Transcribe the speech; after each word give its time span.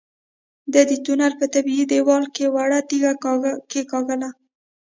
ده 0.73 0.81
د 0.89 0.91
تونل 1.05 1.33
په 1.39 1.45
طبيعي 1.53 1.85
دېوال 1.91 2.23
کې 2.35 2.45
وړه 2.55 2.79
تيږه 2.89 3.11
کېکاږله. 3.71 4.29